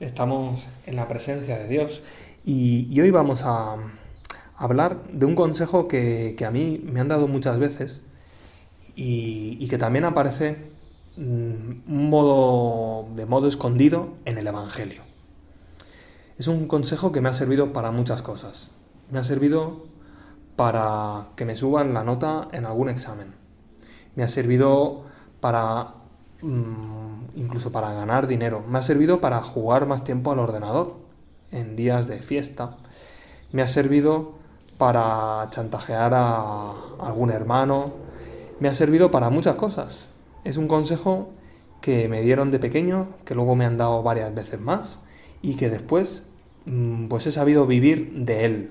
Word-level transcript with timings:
estamos 0.00 0.68
en 0.86 0.96
la 0.96 1.08
presencia 1.08 1.58
de 1.58 1.68
Dios 1.68 2.02
y, 2.44 3.00
hoy 3.00 3.10
vamos 3.10 3.42
a 3.44 3.76
hablar 4.56 5.02
de 5.12 5.26
un 5.26 5.34
consejo 5.34 5.88
que, 5.88 6.36
a 6.46 6.50
mí 6.50 6.80
me 6.84 7.00
han 7.00 7.08
dado 7.08 7.28
muchas 7.28 7.58
veces 7.58 8.04
y, 8.94 9.66
que 9.68 9.78
también 9.78 10.04
aparece 10.04 10.70
mm, 11.16 11.92
modo, 11.92 13.08
de 13.16 13.26
modo 13.26 13.48
escondido 13.48 14.14
en 14.24 14.38
el 14.38 14.46
Evangelio. 14.46 15.02
Es 16.38 16.48
un 16.48 16.68
consejo 16.68 17.12
que 17.12 17.20
me 17.20 17.28
ha 17.28 17.34
servido 17.34 17.72
para 17.72 17.90
muchas 17.90 18.22
cosas. 18.22 18.70
Me 19.10 19.18
ha 19.18 19.24
servido 19.24 19.86
para 20.54 21.28
que 21.34 21.44
me 21.44 21.56
suban 21.56 21.94
la 21.94 22.04
nota 22.04 22.48
en 22.52 22.66
algún 22.66 22.90
examen. 22.90 23.34
Me 24.14 24.22
ha 24.22 24.28
servido 24.28 25.04
para 25.40 25.94
incluso 26.42 27.72
para 27.72 27.92
ganar 27.92 28.26
dinero. 28.26 28.64
Me 28.68 28.78
ha 28.78 28.82
servido 28.82 29.20
para 29.20 29.42
jugar 29.42 29.86
más 29.86 30.04
tiempo 30.04 30.32
al 30.32 30.38
ordenador 30.38 30.96
en 31.50 31.76
días 31.76 32.06
de 32.06 32.22
fiesta. 32.22 32.76
Me 33.52 33.62
ha 33.62 33.68
servido 33.68 34.34
para 34.78 35.46
chantajear 35.50 36.12
a 36.14 36.72
algún 37.00 37.30
hermano. 37.30 37.92
Me 38.60 38.68
ha 38.68 38.74
servido 38.74 39.10
para 39.10 39.30
muchas 39.30 39.56
cosas. 39.56 40.08
Es 40.44 40.56
un 40.56 40.68
consejo 40.68 41.30
que 41.80 42.08
me 42.08 42.22
dieron 42.22 42.50
de 42.50 42.58
pequeño, 42.58 43.08
que 43.24 43.34
luego 43.34 43.54
me 43.54 43.64
han 43.64 43.78
dado 43.78 44.02
varias 44.02 44.34
veces 44.34 44.60
más 44.60 45.00
y 45.42 45.54
que 45.54 45.70
después 45.70 46.22
mm, 46.64 47.06
pues 47.08 47.26
he 47.26 47.32
sabido 47.32 47.66
vivir 47.66 48.12
de 48.24 48.44
él. 48.44 48.70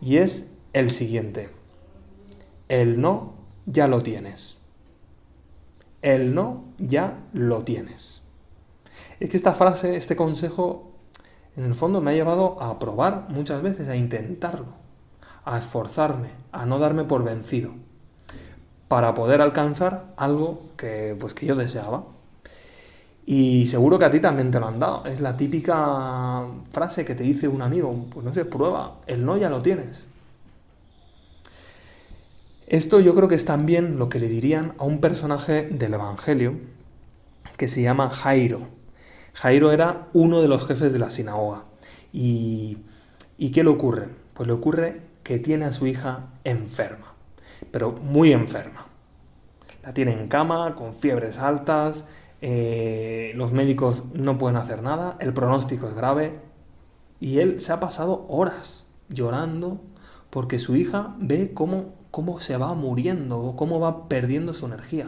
Y 0.00 0.18
es 0.18 0.50
el 0.72 0.90
siguiente. 0.90 1.48
El 2.68 3.00
no 3.00 3.34
ya 3.66 3.88
lo 3.88 4.02
tienes. 4.02 4.58
El 6.02 6.34
no 6.34 6.64
ya 6.78 7.18
lo 7.32 7.64
tienes. 7.64 8.22
Es 9.20 9.30
que 9.30 9.36
esta 9.36 9.54
frase, 9.54 9.96
este 9.96 10.14
consejo, 10.14 10.92
en 11.56 11.64
el 11.64 11.74
fondo 11.74 12.00
me 12.00 12.12
ha 12.12 12.14
llevado 12.14 12.62
a 12.62 12.78
probar 12.78 13.26
muchas 13.30 13.62
veces, 13.62 13.88
a 13.88 13.96
intentarlo, 13.96 14.74
a 15.44 15.58
esforzarme, 15.58 16.30
a 16.52 16.66
no 16.66 16.78
darme 16.78 17.04
por 17.04 17.24
vencido, 17.24 17.72
para 18.86 19.14
poder 19.14 19.40
alcanzar 19.40 20.14
algo 20.16 20.62
que, 20.76 21.16
pues, 21.18 21.34
que 21.34 21.46
yo 21.46 21.56
deseaba. 21.56 22.04
Y 23.26 23.66
seguro 23.66 23.98
que 23.98 24.06
a 24.06 24.10
ti 24.10 24.20
también 24.20 24.50
te 24.50 24.60
lo 24.60 24.68
han 24.68 24.78
dado. 24.78 25.04
Es 25.04 25.20
la 25.20 25.36
típica 25.36 26.44
frase 26.70 27.04
que 27.04 27.14
te 27.14 27.24
dice 27.24 27.48
un 27.48 27.60
amigo, 27.60 28.06
pues 28.10 28.24
no 28.24 28.32
sé, 28.32 28.44
prueba, 28.44 29.00
el 29.06 29.26
no 29.26 29.36
ya 29.36 29.50
lo 29.50 29.60
tienes. 29.60 30.08
Esto 32.68 33.00
yo 33.00 33.14
creo 33.14 33.28
que 33.28 33.34
es 33.34 33.46
también 33.46 33.98
lo 33.98 34.10
que 34.10 34.20
le 34.20 34.28
dirían 34.28 34.74
a 34.76 34.84
un 34.84 35.00
personaje 35.00 35.62
del 35.62 35.94
Evangelio 35.94 36.58
que 37.56 37.66
se 37.66 37.80
llama 37.80 38.10
Jairo. 38.10 38.68
Jairo 39.32 39.72
era 39.72 40.08
uno 40.12 40.42
de 40.42 40.48
los 40.48 40.66
jefes 40.66 40.92
de 40.92 40.98
la 40.98 41.08
sinagoga. 41.08 41.64
¿Y, 42.12 42.76
qué 43.54 43.64
le 43.64 43.70
ocurre? 43.70 44.08
Pues 44.34 44.46
le 44.46 44.52
ocurre 44.52 45.00
que 45.22 45.38
tiene 45.38 45.64
a 45.64 45.72
su 45.72 45.86
hija 45.86 46.28
enferma, 46.44 47.14
pero 47.70 47.92
muy 47.92 48.32
enferma. 48.34 48.86
La 49.82 49.94
tiene 49.94 50.12
en 50.12 50.28
cama, 50.28 50.74
con 50.74 50.92
fiebres 50.92 51.38
altas, 51.38 52.04
eh, 52.42 53.32
los 53.34 53.50
médicos 53.50 54.04
no 54.12 54.36
pueden 54.36 54.58
hacer 54.58 54.82
nada, 54.82 55.16
el 55.20 55.32
pronóstico 55.32 55.88
es 55.88 55.94
grave 55.94 56.38
y 57.18 57.38
él 57.38 57.62
se 57.62 57.72
ha 57.72 57.80
pasado 57.80 58.26
horas 58.28 58.86
llorando 59.08 59.80
porque 60.28 60.58
su 60.58 60.76
hija 60.76 61.14
ve 61.18 61.52
cómo 61.54 61.97
cómo 62.18 62.40
se 62.40 62.56
va 62.56 62.74
muriendo, 62.74 63.54
cómo 63.54 63.78
va 63.78 64.08
perdiendo 64.08 64.52
su 64.52 64.66
energía. 64.66 65.06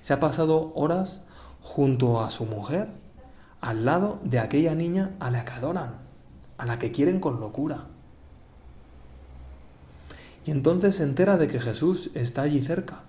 Se 0.00 0.12
ha 0.12 0.18
pasado 0.18 0.72
horas 0.74 1.22
junto 1.62 2.20
a 2.20 2.32
su 2.32 2.46
mujer, 2.46 2.88
al 3.60 3.84
lado 3.84 4.18
de 4.24 4.40
aquella 4.40 4.74
niña 4.74 5.14
a 5.20 5.30
la 5.30 5.44
que 5.44 5.52
adoran, 5.52 6.00
a 6.58 6.66
la 6.66 6.80
que 6.80 6.90
quieren 6.90 7.20
con 7.20 7.38
locura. 7.38 7.86
Y 10.44 10.50
entonces 10.50 10.96
se 10.96 11.04
entera 11.04 11.36
de 11.36 11.46
que 11.46 11.60
Jesús 11.60 12.10
está 12.14 12.42
allí 12.42 12.60
cerca. 12.60 13.04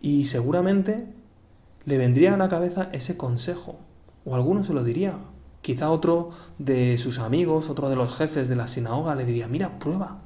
Y 0.00 0.26
seguramente 0.26 1.12
le 1.84 1.98
vendría 1.98 2.34
a 2.34 2.36
la 2.36 2.46
cabeza 2.46 2.88
ese 2.92 3.16
consejo, 3.16 3.80
o 4.24 4.36
alguno 4.36 4.62
se 4.62 4.74
lo 4.74 4.84
diría. 4.84 5.18
Quizá 5.60 5.90
otro 5.90 6.30
de 6.58 6.96
sus 6.98 7.18
amigos, 7.18 7.68
otro 7.68 7.90
de 7.90 7.96
los 7.96 8.16
jefes 8.16 8.48
de 8.48 8.54
la 8.54 8.68
sinagoga 8.68 9.16
le 9.16 9.24
diría, 9.24 9.48
mira, 9.48 9.80
prueba, 9.80 10.20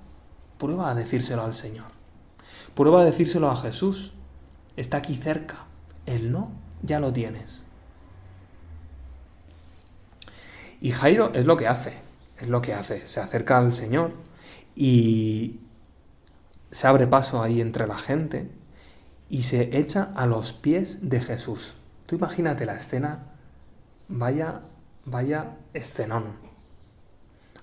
Prueba 0.58 0.90
a 0.90 0.94
decírselo 0.94 1.42
al 1.42 1.54
Señor. 1.54 1.86
Prueba 2.74 3.02
a 3.02 3.04
decírselo 3.04 3.50
a 3.50 3.56
Jesús. 3.56 4.12
Está 4.76 4.98
aquí 4.98 5.16
cerca. 5.16 5.66
El 6.06 6.32
no 6.32 6.52
ya 6.82 7.00
lo 7.00 7.12
tienes. 7.12 7.64
Y 10.80 10.92
Jairo 10.92 11.32
es 11.34 11.46
lo 11.46 11.56
que 11.56 11.68
hace. 11.68 11.94
Es 12.38 12.48
lo 12.48 12.62
que 12.62 12.74
hace. 12.74 13.06
Se 13.06 13.20
acerca 13.20 13.58
al 13.58 13.72
Señor 13.72 14.12
y 14.74 15.60
se 16.70 16.86
abre 16.86 17.06
paso 17.06 17.42
ahí 17.42 17.60
entre 17.60 17.86
la 17.86 17.96
gente 17.96 18.50
y 19.28 19.42
se 19.42 19.76
echa 19.78 20.12
a 20.14 20.26
los 20.26 20.52
pies 20.52 21.08
de 21.08 21.20
Jesús. 21.20 21.76
Tú 22.06 22.16
imagínate 22.16 22.66
la 22.66 22.76
escena. 22.76 23.32
Vaya, 24.08 24.60
vaya 25.04 25.56
escenón. 25.74 26.36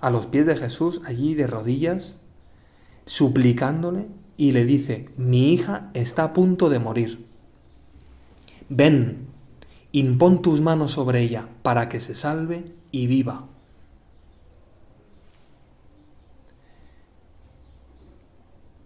A 0.01 0.09
los 0.09 0.27
pies 0.27 0.45
de 0.45 0.57
Jesús, 0.57 1.01
allí 1.05 1.35
de 1.35 1.47
rodillas, 1.47 2.19
suplicándole 3.05 4.07
y 4.37 4.51
le 4.51 4.65
dice, 4.65 5.09
mi 5.17 5.53
hija 5.53 5.91
está 5.93 6.23
a 6.23 6.33
punto 6.33 6.69
de 6.69 6.79
morir. 6.79 7.25
Ven, 8.69 9.27
impón 9.91 10.41
tus 10.41 10.61
manos 10.61 10.91
sobre 10.91 11.21
ella 11.21 11.47
para 11.61 11.89
que 11.89 11.99
se 11.99 12.15
salve 12.15 12.65
y 12.91 13.07
viva. 13.07 13.47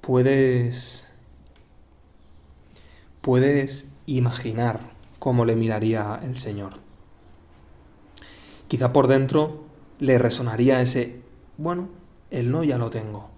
Puedes 0.02 1.08
puedes 3.22 3.90
imaginar 4.06 4.80
cómo 5.20 5.44
le 5.44 5.58
miraría 5.58 6.18
el 6.24 6.38
Señor. 6.38 6.76
Quizá 8.70 8.94
por 8.94 9.08
dentro 9.08 9.66
le 10.00 10.18
resonaría 10.18 10.82
ese, 10.82 11.22
bueno, 11.58 11.90
el 12.32 12.52
no 12.52 12.64
ya 12.64 12.78
lo 12.78 12.90
tengo. 12.90 13.37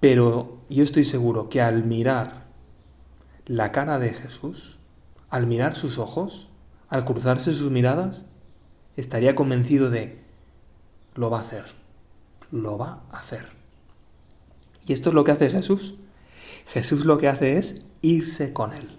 Pero 0.00 0.58
yo 0.68 0.82
estoy 0.82 1.04
seguro 1.04 1.48
que 1.48 1.60
al 1.60 1.84
mirar 1.84 2.46
la 3.46 3.72
cara 3.72 3.98
de 3.98 4.12
Jesús, 4.12 4.78
al 5.30 5.46
mirar 5.46 5.74
sus 5.74 5.98
ojos, 5.98 6.48
al 6.88 7.04
cruzarse 7.04 7.54
sus 7.54 7.70
miradas, 7.70 8.26
estaría 8.96 9.34
convencido 9.34 9.90
de, 9.90 10.20
lo 11.14 11.30
va 11.30 11.38
a 11.38 11.42
hacer, 11.42 11.64
lo 12.50 12.78
va 12.78 13.02
a 13.10 13.18
hacer. 13.18 13.46
Y 14.86 14.92
esto 14.92 15.10
es 15.10 15.14
lo 15.14 15.24
que 15.24 15.32
hace 15.32 15.50
Jesús. 15.50 15.96
Jesús 16.68 17.04
lo 17.04 17.18
que 17.18 17.28
hace 17.28 17.58
es 17.58 17.82
irse 18.02 18.52
con 18.52 18.72
él. 18.72 18.96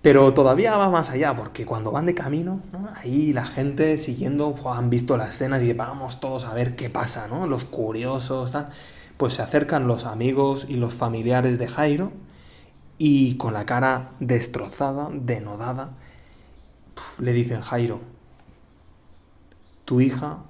Pero 0.00 0.32
todavía 0.32 0.76
va 0.76 0.90
más 0.90 1.10
allá, 1.10 1.34
porque 1.34 1.66
cuando 1.66 1.90
van 1.90 2.06
de 2.06 2.14
camino, 2.14 2.62
ahí 2.96 3.32
la 3.32 3.46
gente 3.46 3.98
siguiendo, 3.98 4.54
han 4.66 4.90
visto 4.90 5.16
la 5.16 5.28
escena 5.28 5.60
y 5.60 5.72
vamos 5.72 6.20
todos 6.20 6.44
a 6.44 6.54
ver 6.54 6.76
qué 6.76 6.88
pasa, 6.88 7.26
¿no? 7.26 7.46
Los 7.46 7.64
curiosos, 7.64 8.46
están 8.46 8.68
pues 9.18 9.34
se 9.34 9.42
acercan 9.42 9.88
los 9.88 10.04
amigos 10.04 10.64
y 10.68 10.76
los 10.76 10.94
familiares 10.94 11.58
de 11.58 11.68
Jairo 11.68 12.12
y 12.98 13.36
con 13.36 13.52
la 13.52 13.66
cara 13.66 14.12
destrozada, 14.20 15.08
denodada, 15.12 15.90
le 17.18 17.32
dicen, 17.32 17.60
Jairo, 17.60 18.00
tu 19.84 20.00
hija 20.00 20.44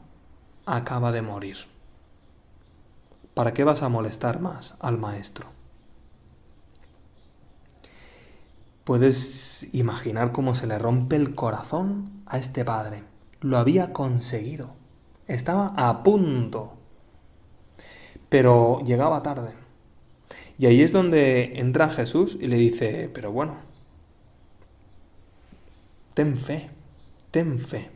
acaba 0.66 1.12
de 1.12 1.22
morir. 1.22 1.56
¿Para 3.32 3.54
qué 3.54 3.64
vas 3.64 3.82
a 3.82 3.88
molestar 3.88 4.40
más 4.40 4.76
al 4.80 4.98
maestro? 4.98 5.46
Puedes 8.84 9.68
imaginar 9.72 10.32
cómo 10.32 10.54
se 10.54 10.66
le 10.66 10.78
rompe 10.78 11.16
el 11.16 11.34
corazón 11.34 12.22
a 12.26 12.38
este 12.38 12.64
padre. 12.64 13.04
Lo 13.40 13.56
había 13.58 13.92
conseguido. 13.92 14.70
Estaba 15.26 15.74
a 15.76 16.02
punto 16.02 16.77
pero 18.28 18.80
llegaba 18.84 19.22
tarde. 19.22 19.52
Y 20.58 20.66
ahí 20.66 20.82
es 20.82 20.92
donde 20.92 21.60
entra 21.60 21.90
Jesús 21.90 22.36
y 22.40 22.48
le 22.48 22.56
dice, 22.56 23.10
pero 23.12 23.30
bueno, 23.30 23.58
ten 26.14 26.36
fe, 26.36 26.68
ten 27.30 27.60
fe, 27.60 27.90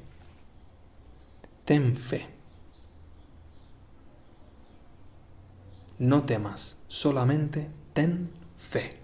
ten 1.65 1.97
fe. 1.97 2.29
No 5.99 6.25
temas, 6.25 6.77
solamente 6.87 7.69
ten 7.93 8.31
fe. 8.57 8.99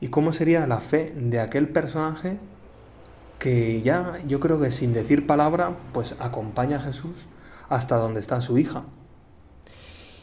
¿Y 0.00 0.08
cómo 0.08 0.32
sería 0.32 0.66
la 0.66 0.78
fe 0.78 1.12
de 1.16 1.40
aquel 1.40 1.68
personaje 1.68 2.38
que 3.38 3.82
ya 3.82 4.20
yo 4.26 4.40
creo 4.40 4.60
que 4.60 4.70
sin 4.70 4.92
decir 4.92 5.26
palabra, 5.26 5.76
pues 5.92 6.16
acompaña 6.18 6.76
a 6.76 6.80
Jesús 6.80 7.28
hasta 7.68 7.96
donde 7.96 8.20
está 8.20 8.40
su 8.40 8.58
hija. 8.58 8.84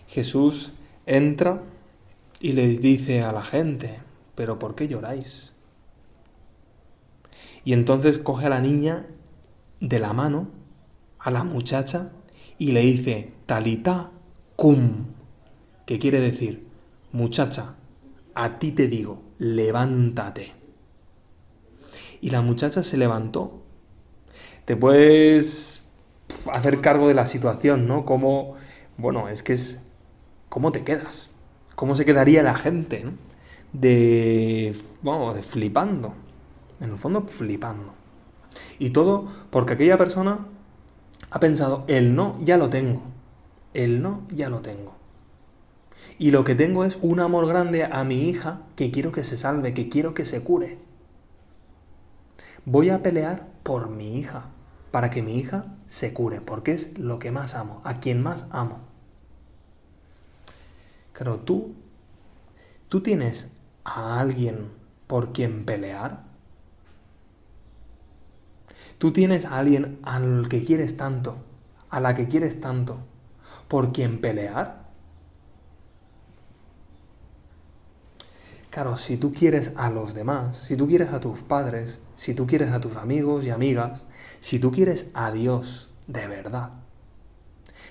Jesús 0.07 0.73
entra 1.05 1.61
y 2.39 2.53
le 2.53 2.67
dice 2.67 3.23
a 3.23 3.31
la 3.31 3.43
gente, 3.43 3.99
pero 4.35 4.59
¿por 4.59 4.75
qué 4.75 4.87
lloráis? 4.87 5.53
Y 7.63 7.73
entonces 7.73 8.19
coge 8.19 8.45
a 8.45 8.49
la 8.49 8.61
niña 8.61 9.07
de 9.79 9.99
la 9.99 10.13
mano, 10.13 10.49
a 11.19 11.31
la 11.31 11.43
muchacha, 11.43 12.11
y 12.57 12.71
le 12.71 12.81
dice, 12.81 13.33
talita 13.45 14.11
cum, 14.55 15.07
que 15.85 15.99
quiere 15.99 16.19
decir, 16.19 16.67
muchacha, 17.11 17.75
a 18.35 18.59
ti 18.59 18.71
te 18.71 18.87
digo, 18.87 19.21
levántate. 19.39 20.53
Y 22.21 22.29
la 22.29 22.41
muchacha 22.41 22.83
se 22.83 22.97
levantó. 22.97 23.61
Te 24.65 24.75
puedes 24.75 25.84
hacer 26.51 26.81
cargo 26.81 27.07
de 27.07 27.13
la 27.13 27.27
situación, 27.27 27.87
¿no? 27.87 28.05
Como, 28.05 28.55
bueno, 28.97 29.29
es 29.29 29.43
que 29.43 29.53
es, 29.53 29.79
¿cómo 30.49 30.71
te 30.71 30.83
quedas? 30.83 31.31
¿Cómo 31.75 31.95
se 31.95 32.05
quedaría 32.05 32.43
la 32.43 32.55
gente, 32.55 33.03
¿no? 33.03 33.11
De, 33.73 34.75
bueno, 35.01 35.33
de 35.33 35.41
flipando. 35.41 36.13
En 36.79 36.91
el 36.91 36.97
fondo, 36.97 37.23
flipando. 37.27 37.93
Y 38.79 38.91
todo 38.91 39.27
porque 39.49 39.73
aquella 39.73 39.97
persona 39.97 40.47
ha 41.29 41.39
pensado, 41.39 41.83
el 41.87 42.15
no 42.15 42.35
ya 42.41 42.57
lo 42.57 42.69
tengo. 42.69 43.01
El 43.73 44.01
no 44.01 44.23
ya 44.29 44.49
lo 44.49 44.61
tengo. 44.61 44.95
Y 46.17 46.31
lo 46.31 46.45
que 46.45 46.55
tengo 46.55 46.85
es 46.85 46.97
un 47.01 47.19
amor 47.19 47.45
grande 47.47 47.83
a 47.83 48.03
mi 48.03 48.29
hija 48.29 48.61
que 48.75 48.91
quiero 48.91 49.11
que 49.11 49.23
se 49.23 49.35
salve, 49.35 49.73
que 49.73 49.89
quiero 49.89 50.13
que 50.13 50.23
se 50.23 50.41
cure. 50.41 50.77
Voy 52.63 52.89
a 52.89 53.03
pelear 53.03 53.47
por 53.63 53.89
mi 53.89 54.17
hija, 54.17 54.45
para 54.95 55.09
que 55.09 55.21
mi 55.21 55.37
hija 55.37 55.65
se 55.89 56.13
cure, 56.13 56.39
porque 56.39 56.71
es 56.71 56.97
lo 56.97 57.19
que 57.19 57.29
más 57.29 57.53
amo, 57.53 57.81
a 57.83 57.99
quien 57.99 58.23
más 58.23 58.45
amo. 58.49 58.79
Claro, 61.11 61.39
tú, 61.39 61.75
tú 62.87 63.01
tienes 63.01 63.51
a 63.83 64.21
alguien 64.21 64.71
por 65.05 65.33
quien 65.33 65.65
pelear. 65.65 66.23
Tú 68.97 69.11
tienes 69.11 69.43
a 69.43 69.57
alguien 69.59 69.99
al 70.03 70.47
que 70.47 70.63
quieres 70.63 70.95
tanto, 70.95 71.39
a 71.89 71.99
la 71.99 72.15
que 72.15 72.29
quieres 72.29 72.61
tanto, 72.61 72.99
por 73.67 73.91
quien 73.91 74.21
pelear. 74.21 74.84
Claro, 78.75 78.97
si 78.97 79.15
tú 79.15 79.31
quieres 79.31 79.71
a 79.77 79.89
los 79.89 80.13
demás, 80.13 80.57
si 80.57 80.75
tú 80.75 80.85
quieres 80.85 81.13
a 81.13 81.21
tus 81.21 81.43
padres, 81.43 82.01
si 82.15 82.33
tú 82.33 82.45
quieres 82.45 82.73
a 82.73 82.81
tus 82.81 82.97
amigos 82.97 83.45
y 83.45 83.49
amigas, 83.49 84.05
si 84.41 84.59
tú 84.59 84.69
quieres 84.69 85.09
a 85.13 85.31
Dios 85.31 85.89
de 86.07 86.27
verdad, 86.27 86.71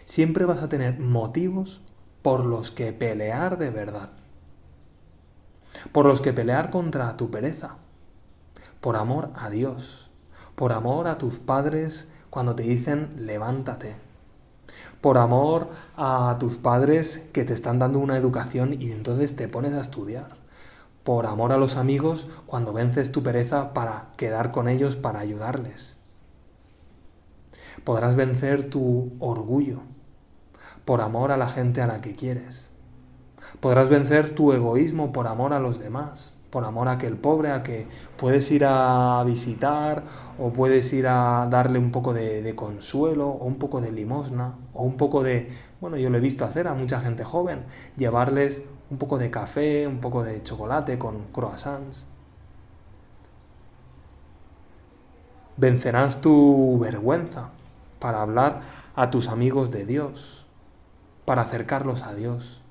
siempre 0.05 0.45
vas 0.45 0.63
a 0.63 0.69
tener 0.69 1.01
motivos 1.01 1.81
por 2.21 2.45
los 2.45 2.71
que 2.71 2.93
pelear 2.93 3.57
de 3.57 3.71
verdad. 3.71 4.11
Por 5.91 6.05
los 6.05 6.21
que 6.21 6.35
pelear 6.35 6.69
contra 6.69 7.17
tu 7.17 7.31
pereza. 7.31 7.77
Por 8.83 8.97
amor 8.97 9.31
a 9.37 9.49
Dios. 9.49 10.11
Por 10.55 10.75
amor 10.75 11.07
a 11.07 11.17
tus 11.17 11.39
padres 11.39 12.09
cuando 12.29 12.55
te 12.55 12.65
dicen 12.65 13.15
levántate. 13.17 13.97
Por 15.01 15.17
amor 15.17 15.71
a 15.97 16.37
tus 16.39 16.59
padres 16.59 17.23
que 17.33 17.45
te 17.45 17.55
están 17.55 17.79
dando 17.79 18.01
una 18.01 18.19
educación 18.19 18.75
y 18.83 18.93
entonces 18.93 19.35
te 19.35 19.49
pones 19.49 19.73
a 19.73 19.81
estudiar 19.81 20.44
por 21.05 21.27
amor 21.27 21.53
a 21.53 21.59
los 21.59 21.77
amigos 21.77 22.27
cuando 22.47 22.73
vences 22.73 23.13
tu 23.13 23.23
pereza 23.23 23.75
para 23.75 24.09
quedar 24.17 24.51
con 24.51 24.69
ellos 24.69 24.97
para 24.97 25.21
ayudarles. 25.21 25.99
Podrás 27.85 28.17
vencer 28.17 28.71
tu 28.71 29.13
orgullo 29.21 29.81
por 30.85 31.03
amor 31.03 31.31
a 31.31 31.37
la 31.37 31.49
gente 31.49 31.83
a 31.83 31.87
la 31.87 32.01
que 32.01 32.15
quieres. 32.15 32.71
Podrás 33.61 33.91
vencer 33.91 34.35
tu 34.35 34.53
egoísmo 34.53 35.13
por 35.13 35.27
amor 35.27 35.53
a 35.53 35.61
los 35.61 35.79
demás, 35.79 36.34
por 36.55 36.65
amor 36.65 36.87
a 36.87 36.93
aquel 36.93 37.17
pobre 37.17 37.51
a 37.51 37.65
que 37.65 37.89
puedes 38.17 38.49
ir 38.53 38.65
a 38.65 39.21
visitar 39.27 40.05
o 40.39 40.53
puedes 40.53 40.93
ir 40.93 41.09
a 41.09 41.49
darle 41.51 41.81
un 41.81 41.91
poco 41.91 42.15
de, 42.15 42.43
de, 42.43 42.55
consuelo 42.55 43.29
o 43.29 43.45
un 43.45 43.57
poco 43.57 43.81
de 43.81 43.91
limosna 43.91 44.55
o 44.73 44.85
un 44.85 44.97
poco 44.97 45.25
de, 45.25 45.49
bueno, 45.81 45.97
yo 45.97 46.11
lo 46.11 46.19
he 46.19 46.21
visto 46.21 46.45
hacer 46.45 46.69
a 46.69 46.75
mucha 46.75 47.01
gente 47.01 47.25
joven, 47.25 47.65
llevarles 47.97 48.63
un 48.89 48.99
poco 48.99 49.19
de 49.19 49.33
café, 49.33 49.89
un 49.89 49.99
poco 49.99 50.23
de 50.23 50.45
chocolate 50.45 50.97
con 50.97 51.25
croissants. 51.33 52.07
Vencerás 55.57 56.21
tu 56.21 56.79
vergüenza 56.79 57.49
para 57.99 58.23
hablar 58.23 58.61
a 58.95 59.11
tus 59.11 59.27
amigos 59.27 59.73
de 59.73 59.87
Dios, 59.87 60.47
para 61.25 61.43
acercarlos 61.43 62.05
a 62.05 62.15
Dios. 62.15 62.63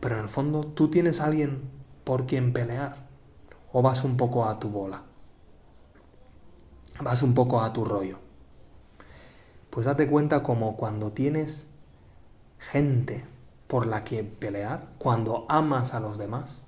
Pero 0.00 0.16
en 0.16 0.24
el 0.24 0.28
fondo 0.28 0.64
tú 0.64 0.90
tienes 0.90 1.22
a 1.22 1.24
alguien 1.24 1.62
por 2.04 2.26
quien 2.26 2.52
pelear 2.52 3.05
o 3.78 3.82
vas 3.82 4.04
un 4.04 4.16
poco 4.16 4.46
a 4.46 4.58
tu 4.58 4.70
bola. 4.70 5.02
Vas 6.98 7.22
un 7.22 7.34
poco 7.34 7.60
a 7.60 7.74
tu 7.74 7.84
rollo. 7.84 8.18
Pues 9.68 9.84
date 9.84 10.08
cuenta 10.08 10.42
como 10.42 10.78
cuando 10.78 11.12
tienes 11.12 11.66
gente 12.58 13.26
por 13.66 13.86
la 13.86 14.02
que 14.02 14.24
pelear, 14.24 14.88
cuando 14.96 15.44
amas 15.50 15.92
a 15.92 16.00
los 16.00 16.16
demás, 16.16 16.64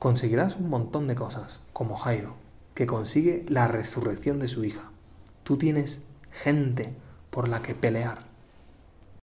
conseguirás 0.00 0.56
un 0.56 0.70
montón 0.70 1.06
de 1.06 1.14
cosas, 1.14 1.60
como 1.72 1.96
Jairo, 1.96 2.34
que 2.74 2.88
consigue 2.88 3.46
la 3.48 3.68
resurrección 3.68 4.40
de 4.40 4.48
su 4.48 4.64
hija. 4.64 4.90
Tú 5.44 5.56
tienes 5.56 6.02
gente 6.32 6.96
por 7.30 7.48
la 7.48 7.62
que 7.62 7.76
pelear. 7.76 8.24